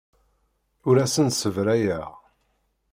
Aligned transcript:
Ur 0.87 0.95
asen-ssebrayeɣ. 1.03 2.07